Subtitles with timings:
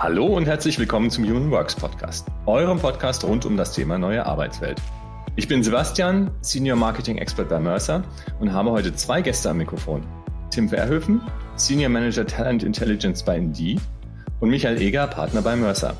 [0.00, 4.24] Hallo und herzlich willkommen zum Human Works Podcast, eurem Podcast rund um das Thema neue
[4.24, 4.80] Arbeitswelt.
[5.34, 8.04] Ich bin Sebastian, Senior Marketing Expert bei Mercer
[8.38, 10.06] und habe heute zwei Gäste am Mikrofon.
[10.52, 11.20] Tim Verhöfen,
[11.56, 13.80] Senior Manager Talent Intelligence bei Indeed
[14.38, 15.96] und Michael Eger, Partner bei Mercer.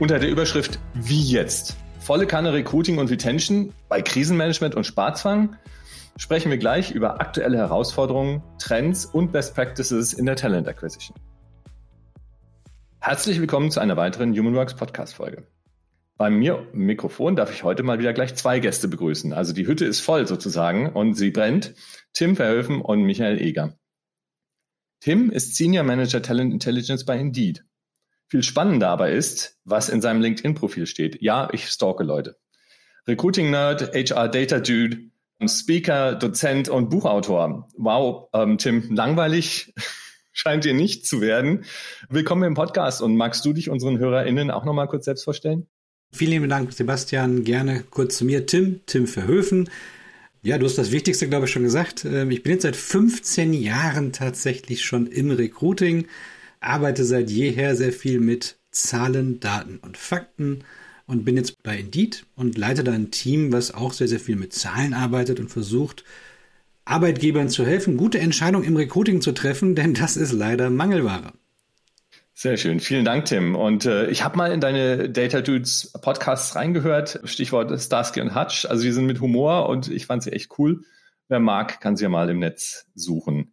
[0.00, 1.76] Unter der Überschrift Wie jetzt?
[2.00, 5.54] Volle Kanne Recruiting und Retention bei Krisenmanagement und Sparzwang
[6.16, 11.16] sprechen wir gleich über aktuelle Herausforderungen, Trends und Best Practices in der Talent Acquisition.
[13.02, 15.46] Herzlich willkommen zu einer weiteren HumanWorks Podcast-Folge.
[16.18, 19.32] Bei mir im Mikrofon darf ich heute mal wieder gleich zwei Gäste begrüßen.
[19.32, 21.72] Also die Hütte ist voll sozusagen und sie brennt.
[22.12, 23.74] Tim Verhöfen und Michael Eger.
[25.00, 27.64] Tim ist Senior Manager Talent Intelligence bei Indeed.
[28.28, 31.22] Viel spannender aber ist, was in seinem LinkedIn-Profil steht.
[31.22, 32.36] Ja, ich stalke Leute.
[33.08, 35.10] Recruiting Nerd, HR Data Dude,
[35.46, 37.66] Speaker, Dozent und Buchautor.
[37.78, 39.72] Wow, ähm, Tim, langweilig
[40.32, 41.64] scheint dir nicht zu werden.
[42.08, 45.66] Willkommen im Podcast und magst du dich unseren HörerInnen auch nochmal kurz selbst vorstellen?
[46.12, 47.44] Vielen lieben Dank, Sebastian.
[47.44, 48.46] Gerne kurz zu mir.
[48.46, 49.70] Tim, Tim Verhöfen.
[50.42, 52.04] Ja, du hast das Wichtigste, glaube ich, schon gesagt.
[52.04, 56.06] Ähm, ich bin jetzt seit 15 Jahren tatsächlich schon im Recruiting,
[56.60, 60.64] arbeite seit jeher sehr viel mit Zahlen, Daten und Fakten
[61.06, 64.36] und bin jetzt bei Indeed und leite da ein Team, was auch sehr, sehr viel
[64.36, 66.04] mit Zahlen arbeitet und versucht,
[66.90, 71.32] Arbeitgebern zu helfen, gute Entscheidungen im Recruiting zu treffen, denn das ist leider Mangelware.
[72.34, 73.54] Sehr schön, vielen Dank, Tim.
[73.54, 78.64] Und äh, ich habe mal in deine Data Dudes Podcasts reingehört, Stichwort Starsky und Hutch.
[78.64, 80.84] Also die sind mit Humor und ich fand sie echt cool.
[81.28, 83.52] Wer mag, kann sie ja mal im Netz suchen.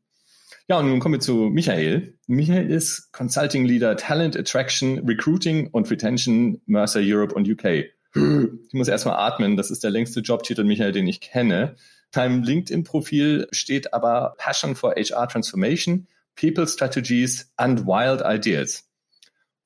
[0.69, 2.17] Ja, und nun kommen wir zu Michael.
[2.27, 7.85] Michael ist Consulting Leader Talent Attraction, Recruiting und Retention Mercer Europe und UK.
[8.15, 11.75] Ich muss erstmal atmen, das ist der längste Jobtitel, Michael, den ich kenne.
[12.17, 18.89] Deinem LinkedIn-Profil steht aber Passion for HR Transformation, People Strategies and Wild Ideas.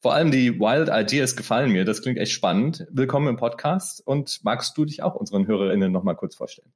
[0.02, 1.86] Vor allem die Wild Ideas gefallen mir.
[1.86, 2.86] Das klingt echt spannend.
[2.92, 4.06] Willkommen im Podcast.
[4.06, 6.74] Und magst du dich auch unseren HörerInnen noch mal kurz vorstellen?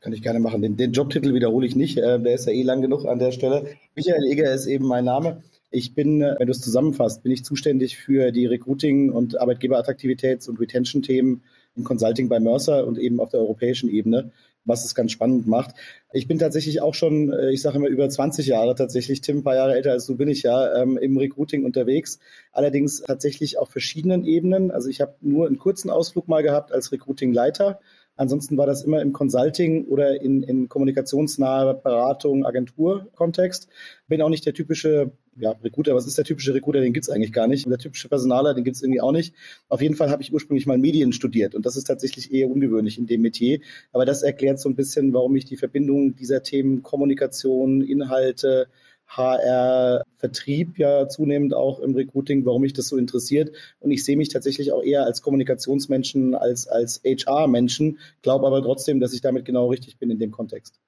[0.00, 0.62] Kann ich gerne machen.
[0.62, 1.98] Den, den Jobtitel wiederhole ich nicht.
[1.98, 3.66] Äh, der ist ja eh lang genug an der Stelle.
[3.94, 5.42] Michael Eger ist eben mein Name.
[5.70, 10.48] Ich bin, äh, wenn du es zusammenfasst, bin ich zuständig für die Recruiting- und Arbeitgeberattraktivitäts-
[10.48, 11.42] und Retention-Themen
[11.76, 14.32] im Consulting bei Mercer und eben auf der europäischen Ebene
[14.64, 15.74] was es ganz spannend macht.
[16.12, 19.42] Ich bin tatsächlich auch schon, äh, ich sage immer über 20 Jahre tatsächlich, Tim, ein
[19.42, 22.18] paar Jahre älter als du bin ich ja, ähm, im Recruiting unterwegs.
[22.52, 24.70] Allerdings tatsächlich auf verschiedenen Ebenen.
[24.70, 27.80] Also ich habe nur einen kurzen Ausflug mal gehabt als Recruiting-Leiter.
[28.14, 33.68] Ansonsten war das immer im Consulting oder in, in kommunikationsnahe Beratung, Agentur-Kontext.
[34.06, 36.80] Bin auch nicht der typische ja, Recruiter, was ist der typische Recruiter?
[36.80, 37.68] Den gibt's eigentlich gar nicht.
[37.68, 39.34] Der typische Personaler, den gibt's irgendwie auch nicht.
[39.68, 42.98] Auf jeden Fall habe ich ursprünglich mal Medien studiert und das ist tatsächlich eher ungewöhnlich
[42.98, 43.60] in dem Metier.
[43.92, 48.68] Aber das erklärt so ein bisschen, warum ich die Verbindung dieser Themen Kommunikation, Inhalte,
[49.06, 53.54] HR, Vertrieb ja zunehmend auch im Recruiting, warum mich das so interessiert.
[53.80, 59.00] Und ich sehe mich tatsächlich auch eher als Kommunikationsmenschen als als HR-Menschen, glaube aber trotzdem,
[59.00, 60.80] dass ich damit genau richtig bin in dem Kontext.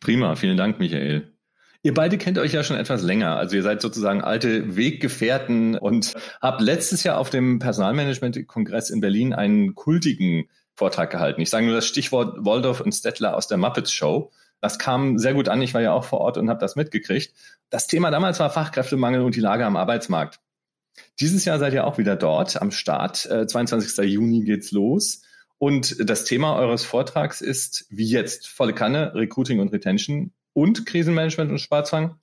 [0.00, 1.33] Prima, vielen Dank, Michael.
[1.84, 3.36] Ihr beide kennt euch ja schon etwas länger.
[3.36, 9.34] Also ihr seid sozusagen alte Weggefährten und habt letztes Jahr auf dem Personalmanagement-Kongress in Berlin
[9.34, 11.42] einen kultigen Vortrag gehalten.
[11.42, 14.32] Ich sage nur das Stichwort Waldorf und Stettler aus der Muppets Show.
[14.62, 15.60] Das kam sehr gut an.
[15.60, 17.34] Ich war ja auch vor Ort und habe das mitgekriegt.
[17.68, 20.40] Das Thema damals war Fachkräftemangel und die Lage am Arbeitsmarkt.
[21.20, 23.18] Dieses Jahr seid ihr auch wieder dort am Start.
[23.18, 23.98] 22.
[23.98, 25.20] Äh, Juni geht's los.
[25.58, 31.50] Und das Thema eures Vortrags ist, wie jetzt, volle Kanne, Recruiting und Retention und Krisenmanagement
[31.50, 32.16] und Sparzwang.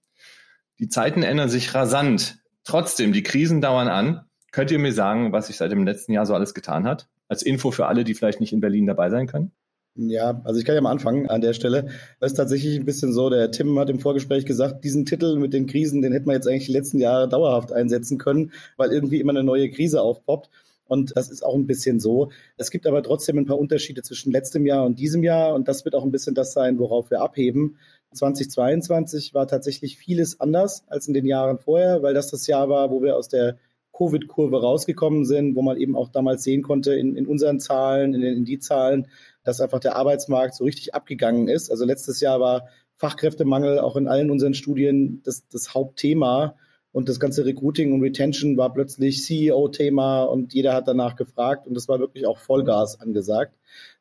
[0.79, 2.39] Die Zeiten ändern sich rasant.
[2.63, 4.25] Trotzdem, die Krisen dauern an.
[4.51, 7.07] Könnt ihr mir sagen, was sich seit dem letzten Jahr so alles getan hat?
[7.27, 9.51] Als Info für alle, die vielleicht nicht in Berlin dabei sein können?
[9.95, 11.89] Ja, also ich kann ja mal anfangen an der Stelle.
[12.19, 15.53] Das ist tatsächlich ein bisschen so, der Tim hat im Vorgespräch gesagt, diesen Titel mit
[15.53, 19.19] den Krisen, den hätten wir jetzt eigentlich die letzten Jahre dauerhaft einsetzen können, weil irgendwie
[19.19, 20.49] immer eine neue Krise aufpoppt.
[20.91, 22.31] Und das ist auch ein bisschen so.
[22.57, 25.53] Es gibt aber trotzdem ein paar Unterschiede zwischen letztem Jahr und diesem Jahr.
[25.53, 27.77] Und das wird auch ein bisschen das sein, worauf wir abheben.
[28.11, 32.91] 2022 war tatsächlich vieles anders als in den Jahren vorher, weil das das Jahr war,
[32.91, 33.57] wo wir aus der
[33.93, 38.21] Covid-Kurve rausgekommen sind, wo man eben auch damals sehen konnte in, in unseren Zahlen, in,
[38.21, 39.07] in die Zahlen,
[39.45, 41.71] dass einfach der Arbeitsmarkt so richtig abgegangen ist.
[41.71, 42.67] Also letztes Jahr war
[42.97, 46.57] Fachkräftemangel auch in allen unseren Studien das, das Hauptthema.
[46.91, 51.73] Und das ganze Recruiting und Retention war plötzlich CEO-Thema und jeder hat danach gefragt und
[51.73, 53.53] das war wirklich auch Vollgas angesagt.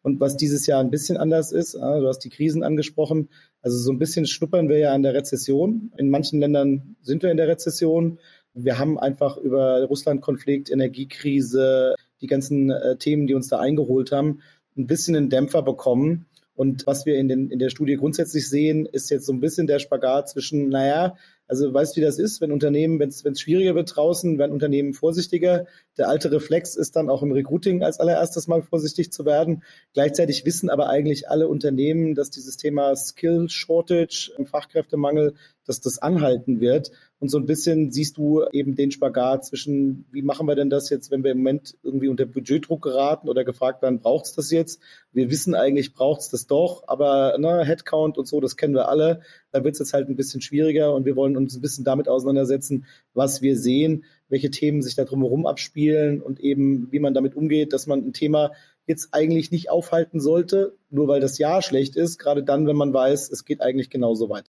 [0.02, 3.28] Und was dieses Jahr ein bisschen anders ist, du hast die Krisen angesprochen,
[3.62, 5.92] also so ein bisschen schnuppern wir ja an der Rezession.
[5.98, 8.18] In manchen Ländern sind wir in der Rezession.
[8.54, 14.40] Wir haben einfach über Russland-Konflikt, Energiekrise, die ganzen äh, Themen, die uns da eingeholt haben,
[14.76, 16.26] ein bisschen einen Dämpfer bekommen.
[16.60, 19.66] Und was wir in, den, in der Studie grundsätzlich sehen, ist jetzt so ein bisschen
[19.66, 21.16] der Spagat zwischen, naja,
[21.48, 25.64] also weißt wie das ist, wenn Unternehmen, wenn es schwieriger wird draußen, werden Unternehmen vorsichtiger.
[25.96, 29.62] Der alte Reflex ist dann auch im Recruiting als allererstes mal vorsichtig zu werden.
[29.94, 36.60] Gleichzeitig wissen aber eigentlich alle Unternehmen, dass dieses Thema Skill Shortage, Fachkräftemangel, dass das anhalten
[36.60, 36.90] wird.
[37.20, 40.88] Und so ein bisschen siehst du eben den Spagat zwischen, wie machen wir denn das
[40.88, 44.50] jetzt, wenn wir im Moment irgendwie unter Budgetdruck geraten oder gefragt werden, braucht es das
[44.50, 44.80] jetzt?
[45.12, 48.88] Wir wissen eigentlich, braucht es das doch, aber ne, Headcount und so, das kennen wir
[48.88, 49.20] alle.
[49.52, 52.08] Da wird es jetzt halt ein bisschen schwieriger und wir wollen uns ein bisschen damit
[52.08, 57.34] auseinandersetzen, was wir sehen, welche Themen sich da drumherum abspielen und eben, wie man damit
[57.34, 58.52] umgeht, dass man ein Thema
[58.86, 62.94] jetzt eigentlich nicht aufhalten sollte, nur weil das Jahr schlecht ist, gerade dann, wenn man
[62.94, 64.50] weiß, es geht eigentlich genauso weiter.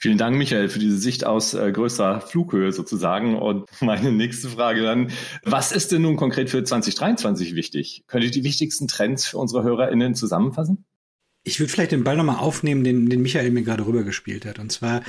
[0.00, 3.36] Vielen Dank, Michael, für diese Sicht aus äh, größerer Flughöhe sozusagen.
[3.36, 5.10] Und meine nächste Frage dann,
[5.42, 8.04] was ist denn nun konkret für 2023 wichtig?
[8.06, 10.84] Könnt ihr die wichtigsten Trends für unsere HörerInnen zusammenfassen?
[11.42, 14.60] Ich würde vielleicht den Ball nochmal aufnehmen, den, den Michael mir gerade rübergespielt hat.
[14.60, 15.02] Und zwar,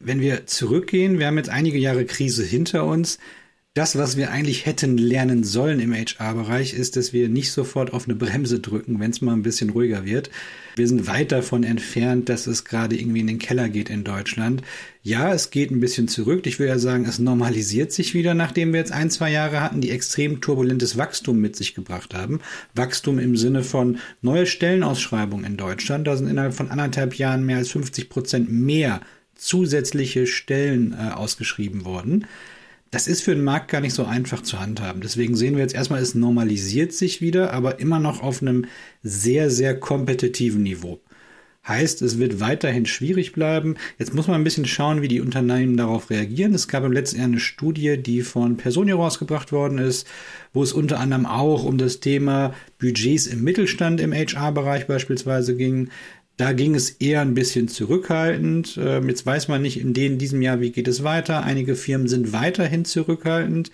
[0.00, 3.18] wenn wir zurückgehen, wir haben jetzt einige Jahre Krise hinter uns
[3.76, 8.06] das, was wir eigentlich hätten lernen sollen im HR-Bereich, ist, dass wir nicht sofort auf
[8.06, 10.30] eine Bremse drücken, wenn es mal ein bisschen ruhiger wird.
[10.76, 14.62] Wir sind weit davon entfernt, dass es gerade irgendwie in den Keller geht in Deutschland.
[15.02, 16.46] Ja, es geht ein bisschen zurück.
[16.46, 19.82] Ich würde ja sagen, es normalisiert sich wieder, nachdem wir jetzt ein, zwei Jahre hatten,
[19.82, 22.40] die extrem turbulentes Wachstum mit sich gebracht haben.
[22.74, 26.06] Wachstum im Sinne von neue Stellenausschreibungen in Deutschland.
[26.06, 29.02] Da sind innerhalb von anderthalb Jahren mehr als 50 Prozent mehr
[29.34, 32.24] zusätzliche Stellen äh, ausgeschrieben worden
[32.90, 35.00] das ist für den Markt gar nicht so einfach zu handhaben.
[35.00, 38.66] Deswegen sehen wir jetzt erstmal, es normalisiert sich wieder, aber immer noch auf einem
[39.02, 41.00] sehr, sehr kompetitiven Niveau.
[41.66, 43.74] Heißt, es wird weiterhin schwierig bleiben.
[43.98, 46.54] Jetzt muss man ein bisschen schauen, wie die Unternehmen darauf reagieren.
[46.54, 50.06] Es gab im letzten Jahr eine Studie, die von Personio rausgebracht worden ist,
[50.52, 55.88] wo es unter anderem auch um das Thema Budgets im Mittelstand im HR-Bereich beispielsweise ging.
[56.36, 58.78] Da ging es eher ein bisschen zurückhaltend.
[58.80, 61.42] Ähm, jetzt weiß man nicht in diesem Jahr, wie geht es weiter.
[61.42, 63.70] Einige Firmen sind weiterhin zurückhaltend.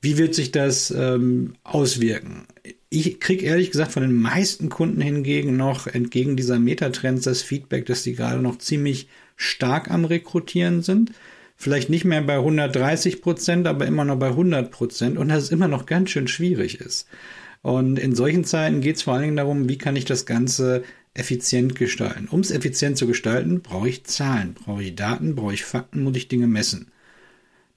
[0.00, 2.46] Wie wird sich das ähm, auswirken?
[2.90, 7.86] Ich kriege ehrlich gesagt von den meisten Kunden hingegen noch entgegen dieser Metatrends das Feedback,
[7.86, 11.12] dass sie gerade noch ziemlich stark am Rekrutieren sind.
[11.56, 15.50] Vielleicht nicht mehr bei 130 Prozent, aber immer noch bei 100 Prozent und dass es
[15.50, 17.08] immer noch ganz schön schwierig ist.
[17.62, 20.84] Und in solchen Zeiten geht es vor allen Dingen darum, wie kann ich das Ganze
[21.16, 22.28] effizient gestalten.
[22.30, 26.16] Um es effizient zu gestalten, brauche ich Zahlen, brauche ich Daten, brauche ich Fakten, muss
[26.16, 26.88] ich Dinge messen.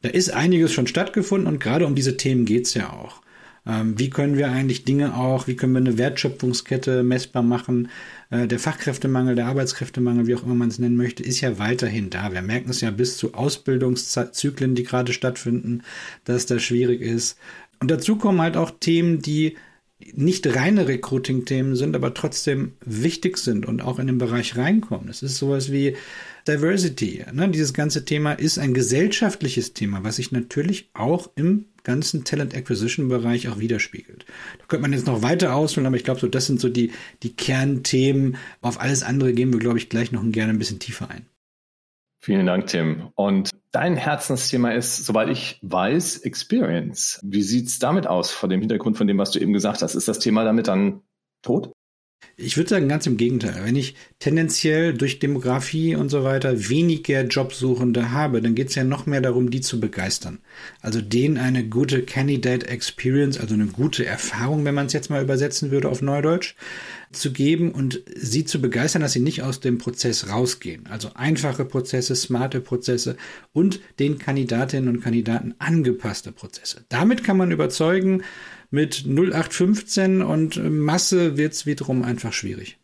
[0.01, 3.21] Da ist einiges schon stattgefunden und gerade um diese Themen geht's ja auch.
[3.65, 7.89] Ähm, wie können wir eigentlich Dinge auch, wie können wir eine Wertschöpfungskette messbar machen?
[8.29, 12.09] Äh, der Fachkräftemangel, der Arbeitskräftemangel, wie auch immer man es nennen möchte, ist ja weiterhin
[12.09, 12.31] da.
[12.31, 15.83] Wir merken es ja bis zu Ausbildungszyklen, die gerade stattfinden,
[16.23, 17.37] dass das schwierig ist.
[17.81, 19.55] Und dazu kommen halt auch Themen, die
[20.13, 25.09] nicht reine Recruiting-Themen sind, aber trotzdem wichtig sind und auch in den Bereich reinkommen.
[25.09, 25.95] Es ist sowas wie
[26.47, 27.25] Diversity.
[27.33, 27.49] Ne?
[27.49, 33.09] Dieses ganze Thema ist ein gesellschaftliches Thema, was sich natürlich auch im ganzen Talent Acquisition
[33.09, 34.25] Bereich auch widerspiegelt.
[34.59, 36.91] Da könnte man jetzt noch weiter ausholen, aber ich glaube, so das sind so die,
[37.23, 38.37] die Kernthemen.
[38.61, 41.25] Auf alles andere gehen wir, glaube ich, gleich noch gerne ein bisschen tiefer ein.
[42.21, 43.11] Vielen Dank, Tim.
[43.15, 47.19] Und dein Herzensthema ist, soweit ich weiß, Experience.
[47.23, 49.95] Wie sieht's damit aus, vor dem Hintergrund von dem, was du eben gesagt hast?
[49.95, 51.01] Ist das Thema damit dann
[51.41, 51.71] tot?
[52.41, 53.65] Ich würde sagen, ganz im Gegenteil.
[53.65, 58.85] Wenn ich tendenziell durch Demografie und so weiter weniger Jobsuchende habe, dann geht es ja
[58.85, 60.39] noch mehr darum, die zu begeistern.
[60.81, 65.21] Also denen eine gute Candidate Experience, also eine gute Erfahrung, wenn man es jetzt mal
[65.21, 66.55] übersetzen würde auf Neudeutsch,
[67.11, 70.87] zu geben und sie zu begeistern, dass sie nicht aus dem Prozess rausgehen.
[70.87, 73.17] Also einfache Prozesse, smarte Prozesse
[73.51, 76.85] und den Kandidatinnen und Kandidaten angepasste Prozesse.
[76.87, 78.23] Damit kann man überzeugen,
[78.69, 82.77] mit 0815 und Masse wird es wiederum einfach schwierig.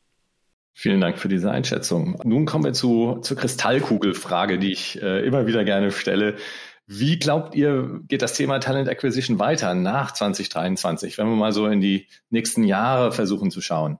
[0.73, 2.19] Vielen Dank für diese Einschätzung.
[2.25, 6.35] Nun kommen wir zu, zur Kristallkugelfrage, die ich äh, immer wieder gerne stelle.
[6.87, 11.67] Wie glaubt ihr, geht das Thema Talent Acquisition weiter nach 2023, wenn wir mal so
[11.67, 13.97] in die nächsten Jahre versuchen zu schauen?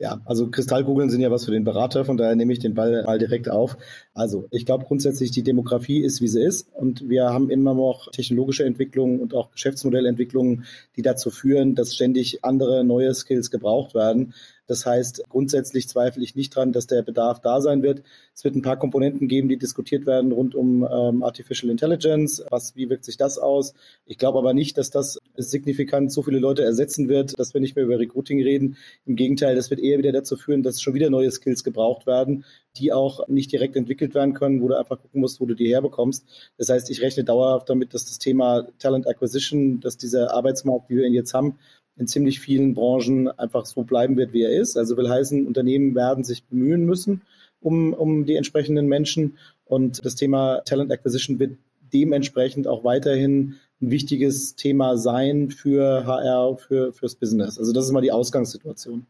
[0.00, 3.02] Ja, also Kristallkugeln sind ja was für den Berater, von daher nehme ich den Ball
[3.04, 3.76] mal direkt auf.
[4.14, 8.10] Also ich glaube grundsätzlich, die Demografie ist, wie sie ist und wir haben immer noch
[8.10, 10.64] technologische Entwicklungen und auch Geschäftsmodellentwicklungen,
[10.96, 14.34] die dazu führen, dass ständig andere neue Skills gebraucht werden.
[14.72, 18.02] Das heißt, grundsätzlich zweifle ich nicht dran, dass der Bedarf da sein wird.
[18.34, 22.42] Es wird ein paar Komponenten geben, die diskutiert werden rund um ähm, Artificial Intelligence.
[22.48, 23.74] Was, wie wirkt sich das aus?
[24.06, 27.76] Ich glaube aber nicht, dass das signifikant so viele Leute ersetzen wird, dass wir nicht
[27.76, 28.78] mehr über Recruiting reden.
[29.04, 32.46] Im Gegenteil, das wird eher wieder dazu führen, dass schon wieder neue Skills gebraucht werden,
[32.78, 35.68] die auch nicht direkt entwickelt werden können, wo du einfach gucken musst, wo du die
[35.68, 36.24] herbekommst.
[36.56, 40.96] Das heißt, ich rechne dauerhaft damit, dass das Thema Talent Acquisition, dass dieser Arbeitsmarkt, wie
[40.96, 41.58] wir ihn jetzt haben,
[41.96, 44.76] in ziemlich vielen Branchen einfach so bleiben wird, wie er ist.
[44.76, 47.22] Also will heißen, Unternehmen werden sich bemühen müssen
[47.62, 49.38] um, um die entsprechenden Menschen.
[49.64, 51.56] Und das Thema Talent Acquisition wird
[51.92, 57.58] dementsprechend auch weiterhin ein wichtiges Thema sein für HR, für, fürs Business.
[57.58, 59.06] Also das ist mal die Ausgangssituation.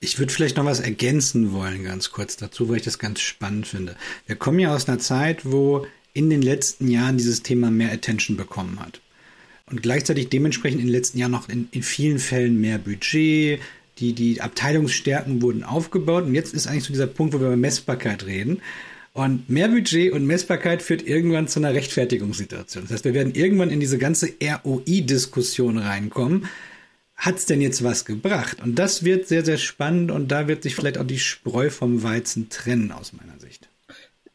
[0.00, 3.66] Ich würde vielleicht noch was ergänzen wollen, ganz kurz dazu, weil ich das ganz spannend
[3.66, 3.96] finde.
[4.26, 8.36] Wir kommen ja aus einer Zeit, wo in den letzten Jahren dieses Thema mehr Attention
[8.36, 9.00] bekommen hat.
[9.70, 13.60] Und gleichzeitig dementsprechend in den letzten Jahren noch in, in vielen Fällen mehr Budget,
[13.98, 16.24] die, die Abteilungsstärken wurden aufgebaut.
[16.24, 18.60] Und jetzt ist eigentlich so dieser Punkt, wo wir über Messbarkeit reden.
[19.14, 22.84] Und mehr Budget und Messbarkeit führt irgendwann zu einer Rechtfertigungssituation.
[22.84, 26.48] Das heißt, wir werden irgendwann in diese ganze ROI-Diskussion reinkommen.
[27.14, 28.60] Hat es denn jetzt was gebracht?
[28.60, 32.02] Und das wird sehr, sehr spannend und da wird sich vielleicht auch die Spreu vom
[32.02, 33.68] Weizen trennen aus meiner Sicht.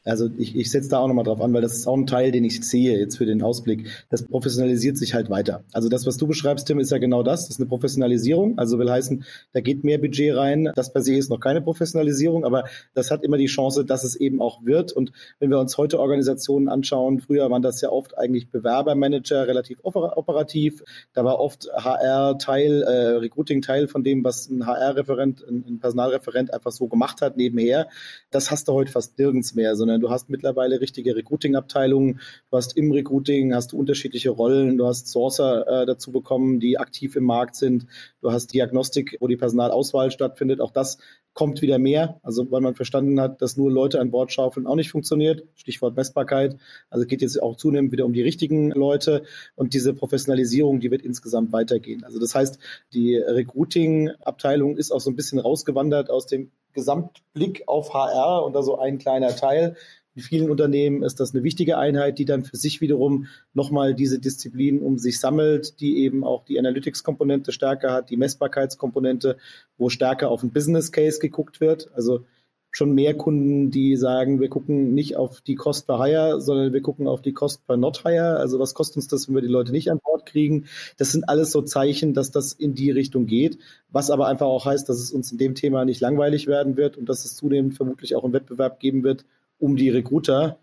[0.09, 2.31] Also ich, ich setze da auch nochmal drauf an, weil das ist auch ein Teil,
[2.31, 3.87] den ich sehe jetzt für den Ausblick.
[4.09, 5.63] Das professionalisiert sich halt weiter.
[5.73, 7.41] Also das, was du beschreibst, Tim, ist ja genau das.
[7.41, 8.57] Das ist eine Professionalisierung.
[8.57, 9.23] Also will heißen,
[9.53, 10.71] da geht mehr Budget rein.
[10.75, 14.15] Das per se ist noch keine Professionalisierung, aber das hat immer die Chance, dass es
[14.15, 14.91] eben auch wird.
[14.91, 19.79] Und wenn wir uns heute Organisationen anschauen, früher waren das ja oft eigentlich Bewerbermanager, relativ
[19.83, 20.83] operativ.
[21.13, 26.53] Da war oft HR Teil, äh, Recruiting Teil von dem, was ein HR-Referent, ein, Personalreferent
[26.53, 27.87] einfach so gemacht hat nebenher.
[28.31, 32.19] Das hast du heute fast nirgends mehr, sondern du hast mittlerweile richtige Recruiting-Abteilungen.
[32.49, 34.77] Du hast im Recruiting hast du unterschiedliche Rollen.
[34.77, 37.85] Du hast Sourcer äh, dazu bekommen, die aktiv im Markt sind.
[38.21, 40.61] Du hast Diagnostik, wo die Personalauswahl stattfindet.
[40.61, 40.97] Auch das
[41.33, 42.19] kommt wieder mehr.
[42.23, 45.47] Also weil man verstanden hat, dass nur Leute an Bord schaufeln auch nicht funktioniert.
[45.55, 46.57] Stichwort Messbarkeit.
[46.89, 49.23] Also geht jetzt auch zunehmend wieder um die richtigen Leute.
[49.55, 52.03] Und diese Professionalisierung, die wird insgesamt weitergehen.
[52.03, 52.59] Also das heißt,
[52.93, 58.63] die Recruiting-Abteilung ist auch so ein bisschen rausgewandert aus dem Gesamtblick auf HR und da
[58.63, 59.75] so ein kleiner Teil.
[60.15, 64.19] In vielen Unternehmen ist das eine wichtige Einheit, die dann für sich wiederum nochmal diese
[64.19, 69.37] Disziplinen um sich sammelt, die eben auch die Analytics-Komponente stärker hat, die Messbarkeitskomponente,
[69.77, 71.91] wo stärker auf den Business Case geguckt wird.
[71.93, 72.25] Also
[72.71, 76.81] schon mehr Kunden, die sagen, wir gucken nicht auf die Cost per Hire, sondern wir
[76.81, 78.37] gucken auf die Cost per Not Hire.
[78.37, 80.65] Also was kostet uns das, wenn wir die Leute nicht an Bord kriegen?
[80.97, 83.57] Das sind alles so Zeichen, dass das in die Richtung geht,
[83.89, 86.97] was aber einfach auch heißt, dass es uns in dem Thema nicht langweilig werden wird
[86.97, 89.25] und dass es zunehmend vermutlich auch einen Wettbewerb geben wird
[89.59, 90.57] um die Recruiter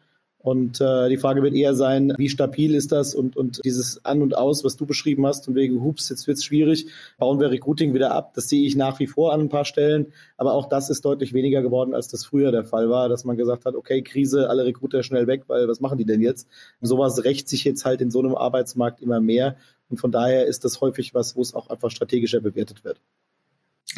[0.46, 4.22] und äh, die Frage wird eher sein, wie stabil ist das und, und dieses An
[4.22, 6.86] und Aus, was du beschrieben hast, und wegen Hups, jetzt wird's schwierig,
[7.18, 8.32] bauen wir Recruiting wieder ab.
[8.34, 11.32] Das sehe ich nach wie vor an ein paar Stellen, aber auch das ist deutlich
[11.32, 14.64] weniger geworden, als das früher der Fall war, dass man gesagt hat, okay, Krise, alle
[14.64, 16.46] Recruiter schnell weg, weil was machen die denn jetzt?
[16.80, 19.56] Und sowas rächt sich jetzt halt in so einem Arbeitsmarkt immer mehr.
[19.88, 23.00] Und von daher ist das häufig was, wo es auch einfach strategischer bewertet wird.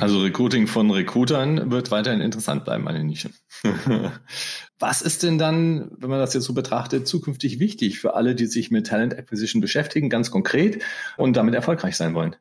[0.00, 3.31] Also Recruiting von Recruitern wird weiterhin interessant bleiben, meine Nische.
[4.78, 8.47] Was ist denn dann, wenn man das jetzt so betrachtet, zukünftig wichtig für alle, die
[8.47, 10.83] sich mit Talent Acquisition beschäftigen, ganz konkret
[11.17, 12.37] und damit erfolgreich sein wollen?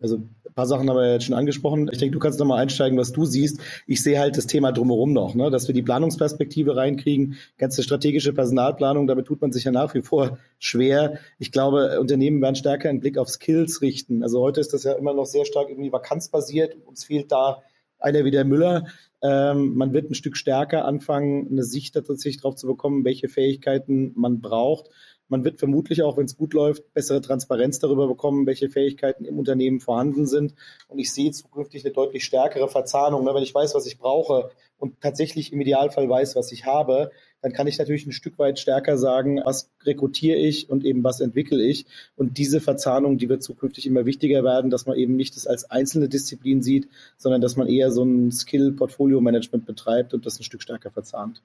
[0.00, 1.88] Also ein paar Sachen haben wir jetzt schon angesprochen.
[1.90, 3.58] Ich denke, du kannst nochmal einsteigen, was du siehst.
[3.86, 5.50] Ich sehe halt das Thema drumherum noch, ne?
[5.50, 10.02] dass wir die Planungsperspektive reinkriegen, ganze strategische Personalplanung, damit tut man sich ja nach wie
[10.02, 11.18] vor schwer.
[11.38, 14.22] Ich glaube, Unternehmen werden stärker einen Blick auf Skills richten.
[14.22, 16.76] Also heute ist das ja immer noch sehr stark irgendwie vakanzbasiert.
[16.84, 17.62] Uns fehlt da
[17.98, 18.84] einer wie der Müller.
[19.22, 24.12] Ähm, man wird ein Stück stärker anfangen, eine Sicht tatsächlich darauf zu bekommen, welche Fähigkeiten
[24.16, 24.90] man braucht.
[25.32, 29.38] Man wird vermutlich auch, wenn es gut läuft, bessere Transparenz darüber bekommen, welche Fähigkeiten im
[29.38, 30.52] Unternehmen vorhanden sind.
[30.88, 33.24] Und ich sehe zukünftig eine deutlich stärkere Verzahnung.
[33.24, 33.34] Ne?
[33.34, 37.54] Wenn ich weiß, was ich brauche und tatsächlich im Idealfall weiß, was ich habe, dann
[37.54, 41.62] kann ich natürlich ein Stück weit stärker sagen, was rekrutiere ich und eben was entwickle
[41.62, 41.86] ich.
[42.14, 45.64] Und diese Verzahnung, die wird zukünftig immer wichtiger werden, dass man eben nicht das als
[45.70, 50.60] einzelne Disziplin sieht, sondern dass man eher so ein Skill-Portfolio-Management betreibt und das ein Stück
[50.60, 51.42] stärker verzahnt.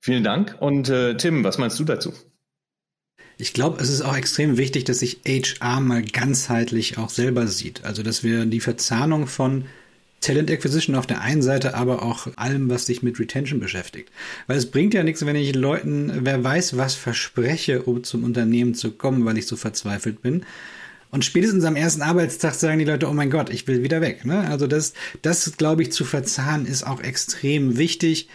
[0.00, 0.56] Vielen Dank.
[0.58, 2.12] Und äh, Tim, was meinst du dazu?
[3.40, 7.84] Ich glaube, es ist auch extrem wichtig, dass sich HR mal ganzheitlich auch selber sieht.
[7.84, 9.64] Also, dass wir die Verzahnung von
[10.20, 14.10] Talent Acquisition auf der einen Seite, aber auch allem, was sich mit Retention beschäftigt.
[14.46, 18.74] Weil es bringt ja nichts, wenn ich Leuten, wer weiß was verspreche, um zum Unternehmen
[18.74, 20.44] zu kommen, weil ich so verzweifelt bin.
[21.10, 24.24] Und spätestens am ersten Arbeitstag sagen die Leute, oh mein Gott, ich will wieder weg.
[24.24, 24.46] Ne?
[24.48, 24.92] Also das,
[25.22, 28.28] das glaube ich, zu verzahnen ist auch extrem wichtig.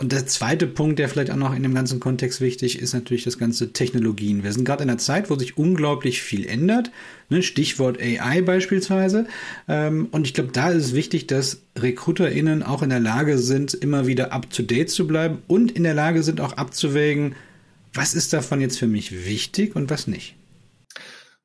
[0.00, 3.24] Und der zweite Punkt, der vielleicht auch noch in dem ganzen Kontext wichtig ist, natürlich
[3.24, 4.44] das ganze Technologien.
[4.44, 6.92] Wir sind gerade in einer Zeit, wo sich unglaublich viel ändert.
[7.30, 7.42] Ne?
[7.42, 9.26] Stichwort AI beispielsweise.
[9.66, 13.74] Ähm, und ich glaube, da ist es wichtig, dass RecruiterInnen auch in der Lage sind,
[13.74, 17.34] immer wieder up to date zu bleiben und in der Lage sind, auch abzuwägen,
[17.92, 20.36] was ist davon jetzt für mich wichtig und was nicht.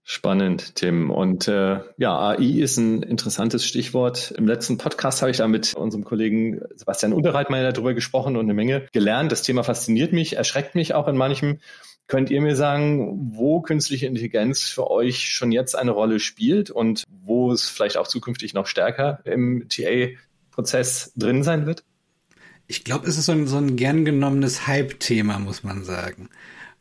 [0.06, 1.10] Spannend, Tim.
[1.10, 4.32] Und äh, ja, AI ist ein interessantes Stichwort.
[4.38, 8.54] Im letzten Podcast habe ich da mit unserem Kollegen Sebastian Unterreitmeier darüber gesprochen und eine
[8.54, 9.32] Menge gelernt.
[9.32, 11.60] Das Thema fasziniert mich, erschreckt mich auch in manchem.
[12.08, 17.06] Könnt ihr mir sagen, wo künstliche Intelligenz für euch schon jetzt eine Rolle spielt und
[17.08, 21.86] wo es vielleicht auch zukünftig noch stärker im TA-Prozess drin sein wird?
[22.68, 26.30] Ich glaube, es ist so ein, so ein gern genommenes Hype-Thema, muss man sagen.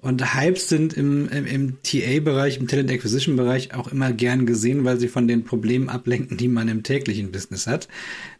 [0.02, 4.98] Und Hypes sind im, im, im TA-Bereich, im Talent Acquisition-Bereich auch immer gern gesehen, weil
[4.98, 7.86] sie von den Problemen ablenken, die man im täglichen Business hat.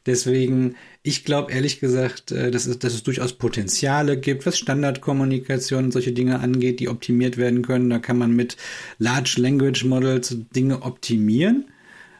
[0.04, 5.84] Deswegen, ich glaube ehrlich gesagt, äh, dass es, dass es durchaus Potenziale gibt, was Standardkommunikation
[5.84, 7.90] und solche Dinge angeht, die optimiert werden können.
[7.90, 8.56] Da kann man mit
[8.98, 11.66] Large Language Models Dinge optimieren.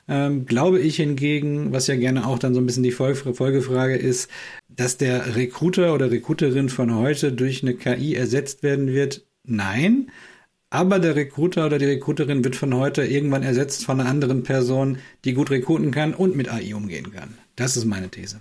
[0.07, 4.31] Ähm, glaube ich hingegen, was ja gerne auch dann so ein bisschen die Folgefrage ist,
[4.69, 10.11] dass der Recruiter oder Recruiterin von heute durch eine KI ersetzt werden wird, Nein.
[10.71, 14.99] Aber der Recruiter oder die Recruiterin wird von heute irgendwann ersetzt von einer anderen Person,
[15.25, 17.37] die gut rekruten kann und mit AI umgehen kann.
[17.57, 18.41] Das ist meine These.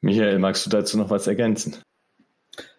[0.00, 1.76] Michael, magst du dazu noch was ergänzen?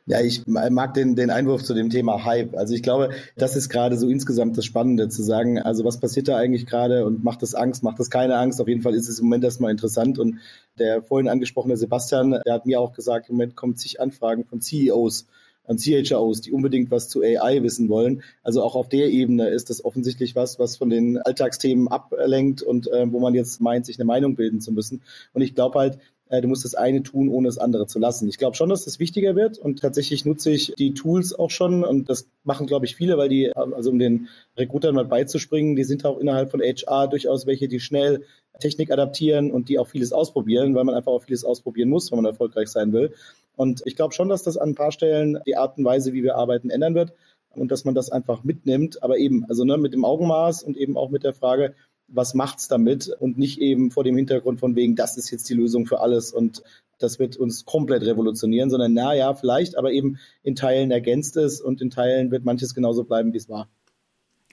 [0.10, 2.56] Ja, ich mag den, den Einwurf zu dem Thema Hype.
[2.56, 6.30] Also ich glaube, das ist gerade so insgesamt das Spannende zu sagen, also was passiert
[6.30, 8.62] da eigentlich gerade und macht das Angst, macht das keine Angst?
[8.62, 10.40] Auf jeden Fall ist es im Moment erstmal interessant und
[10.80, 14.62] der vorhin angesprochene Sebastian, der hat mir auch gesagt, im Moment kommen zig Anfragen von
[14.62, 15.28] CEOs
[15.68, 18.24] an CHOs, die unbedingt was zu AI wissen wollen.
[18.44, 22.88] Also auch auf der Ebene ist das offensichtlich was, was von den Alltagsthemen ablenkt und
[22.92, 25.02] äh, wo man jetzt meint, sich eine Meinung bilden zu müssen.
[25.34, 28.28] Und ich glaube halt, äh, du musst das eine tun, ohne das andere zu lassen.
[28.28, 31.84] Ich glaube schon, dass das wichtiger wird und tatsächlich nutze ich die Tools auch schon
[31.84, 35.84] und das machen, glaube ich, viele, weil die, also um den Recruitern mal beizuspringen, die
[35.84, 38.24] sind auch innerhalb von HR durchaus welche, die schnell
[38.60, 42.18] Technik adaptieren und die auch vieles ausprobieren, weil man einfach auch vieles ausprobieren muss, wenn
[42.18, 43.14] man erfolgreich sein will.
[43.56, 46.24] Und ich glaube schon, dass das an ein paar Stellen die Art und Weise, wie
[46.24, 47.14] wir arbeiten, ändern wird
[47.50, 50.98] und dass man das einfach mitnimmt, aber eben, also ne, mit dem Augenmaß und eben
[50.98, 51.74] auch mit der Frage,
[52.08, 55.56] was macht's damit und nicht eben vor dem Hintergrund von wegen, das ist jetzt die
[55.56, 56.64] Lösung für alles und
[57.00, 61.62] das wird uns komplett revolutionieren, sondern na ja, vielleicht, aber eben in Teilen ergänzt es
[61.62, 63.68] und in Teilen wird manches genauso bleiben, wie es war.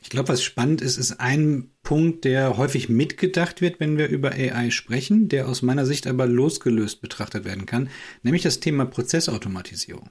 [0.04, 4.32] Ich glaube, was spannend ist, ist ein Punkt, der häufig mitgedacht wird, wenn wir über
[4.32, 7.88] AI sprechen, der aus meiner Sicht aber losgelöst betrachtet werden kann,
[8.22, 10.10] nämlich das Thema Prozessautomatisierung.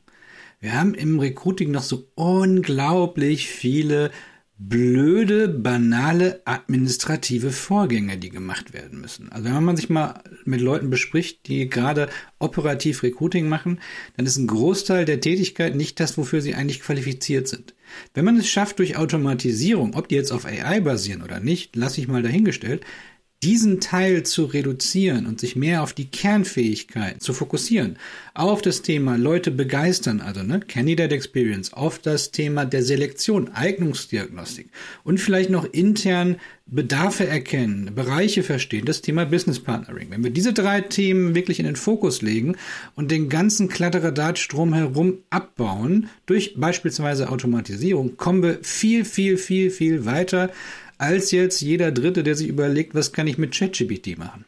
[0.59, 4.09] Wir haben im Recruiting noch so unglaublich viele
[4.57, 9.31] blöde, banale administrative Vorgänge, die gemacht werden müssen.
[9.31, 12.07] Also wenn man sich mal mit Leuten bespricht, die gerade
[12.39, 13.79] operativ Recruiting machen,
[14.15, 17.73] dann ist ein Großteil der Tätigkeit nicht das, wofür sie eigentlich qualifiziert sind.
[18.13, 21.99] Wenn man es schafft durch Automatisierung, ob die jetzt auf AI basieren oder nicht, lasse
[21.99, 22.85] ich mal dahingestellt,
[23.43, 27.97] diesen Teil zu reduzieren und sich mehr auf die Kernfähigkeiten zu fokussieren,
[28.33, 34.69] auf das Thema Leute begeistern, also ne, Candidate Experience, auf das Thema der Selektion, Eignungsdiagnostik
[35.03, 40.09] und vielleicht noch intern Bedarfe erkennen, Bereiche verstehen, das Thema Business Partnering.
[40.09, 42.55] Wenn wir diese drei Themen wirklich in den Fokus legen
[42.95, 50.05] und den ganzen Kladderadatstrom herum abbauen, durch beispielsweise Automatisierung, kommen wir viel, viel, viel, viel
[50.05, 50.51] weiter
[51.03, 54.45] als jetzt jeder Dritte, der sich überlegt, was kann ich mit ChatGPT machen.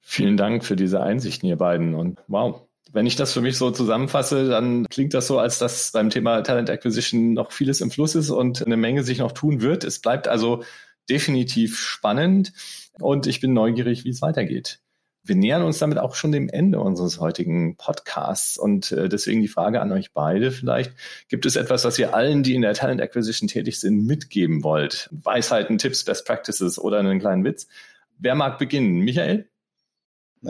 [0.00, 1.94] Vielen Dank für diese Einsichten, ihr beiden.
[1.94, 5.92] Und wow, wenn ich das für mich so zusammenfasse, dann klingt das so, als dass
[5.92, 9.60] beim Thema Talent Acquisition noch vieles im Fluss ist und eine Menge sich noch tun
[9.60, 9.84] wird.
[9.84, 10.64] Es bleibt also
[11.08, 12.52] definitiv spannend
[12.98, 14.80] und ich bin neugierig, wie es weitergeht.
[15.26, 19.48] Wir nähern uns damit auch schon dem Ende unseres heutigen Podcasts und äh, deswegen die
[19.48, 20.92] Frage an euch beide vielleicht.
[21.28, 25.08] Gibt es etwas, was ihr allen, die in der Talent Acquisition tätig sind, mitgeben wollt?
[25.10, 27.66] Weisheiten, Tipps, Best Practices oder einen kleinen Witz?
[28.18, 29.00] Wer mag beginnen?
[29.00, 29.48] Michael?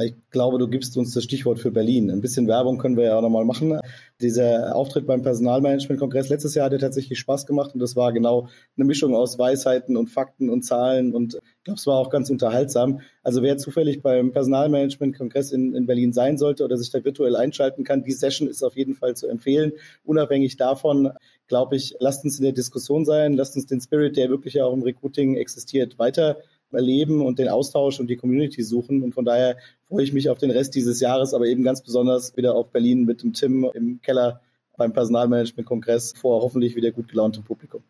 [0.03, 2.11] Ich glaube, du gibst uns das Stichwort für Berlin.
[2.11, 3.79] Ein bisschen Werbung können wir ja auch nochmal machen.
[4.21, 8.49] Dieser Auftritt beim Personalmanagement-Kongress letztes Jahr hat ja tatsächlich Spaß gemacht und das war genau
[8.77, 12.31] eine Mischung aus Weisheiten und Fakten und Zahlen und ich glaube, es war auch ganz
[12.31, 13.01] unterhaltsam.
[13.23, 17.85] Also wer zufällig beim Personalmanagement-Kongress in, in Berlin sein sollte oder sich da virtuell einschalten
[17.85, 19.73] kann, die Session ist auf jeden Fall zu empfehlen.
[20.05, 21.13] Unabhängig davon,
[21.49, 24.73] glaube ich, lasst uns in der Diskussion sein, lasst uns den Spirit, der wirklich auch
[24.73, 26.39] im Recruiting existiert, weiter
[26.73, 29.03] erleben und den Austausch und die Community suchen.
[29.03, 29.57] Und von daher
[29.89, 33.05] freue ich mich auf den Rest dieses Jahres, aber eben ganz besonders wieder auf Berlin
[33.05, 34.41] mit dem Tim im Keller
[34.77, 37.83] beim Personalmanagement-Kongress vor hoffentlich wieder gut gelauntem Publikum.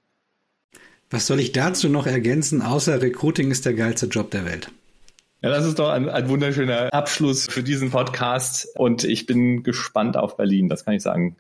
[1.11, 4.71] Was soll ich dazu noch ergänzen, außer Recruiting ist der geilste Job der Welt?
[5.43, 10.17] Ja, das ist doch ein, ein wunderschöner Abschluss für diesen Podcast und ich bin gespannt
[10.17, 11.37] auf Berlin, das kann ich sagen.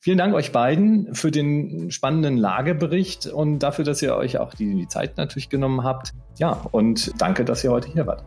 [0.00, 4.76] Vielen Dank euch beiden für den spannenden Lagebericht und dafür, dass ihr euch auch die,
[4.76, 6.12] die Zeit natürlich genommen habt.
[6.38, 8.22] Ja, und danke, dass ihr heute hier wart.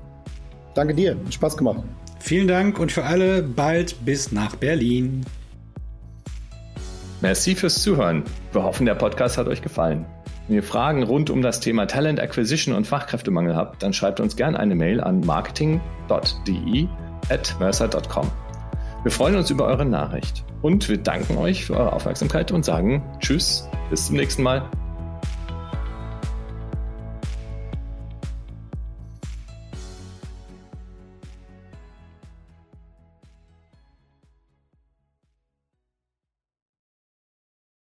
[0.73, 1.83] Danke dir, hat Spaß gemacht.
[2.19, 5.25] Vielen Dank und für alle bald bis nach Berlin.
[7.21, 8.23] Merci fürs Zuhören.
[8.51, 10.05] Wir hoffen, der Podcast hat euch gefallen.
[10.47, 14.35] Wenn ihr Fragen rund um das Thema Talent Acquisition und Fachkräftemangel habt, dann schreibt uns
[14.35, 16.87] gerne eine Mail an marketing.de
[17.29, 18.29] at mercer.com.
[19.03, 23.03] Wir freuen uns über eure Nachricht und wir danken euch für eure Aufmerksamkeit und sagen
[23.19, 24.69] Tschüss, bis zum nächsten Mal.